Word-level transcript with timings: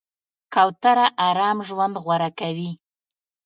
کوتره 0.53 1.05
آرام 1.27 1.57
ژوند 1.67 1.95
غوره 2.03 2.29
کوي. 2.39 2.71